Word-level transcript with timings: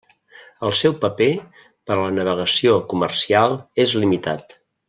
El 0.67 0.71
seu 0.79 0.95
paper 1.03 1.27
per 1.91 1.97
a 1.97 1.99
la 2.01 2.09
navegació 2.17 2.75
comercial 2.95 3.57
és 3.89 3.99
limitat. 4.05 4.61